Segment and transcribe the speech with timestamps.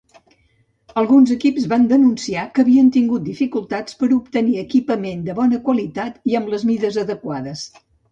[0.99, 6.39] Alguns equips van denunciar que havien tingut dificultats per obtenir equipament de bona qualitat i
[6.41, 7.67] amb les mides adequades.